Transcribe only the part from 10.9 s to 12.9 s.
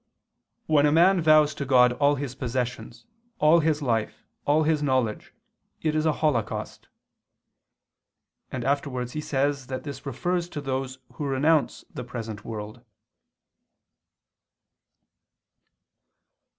who renounce the present world.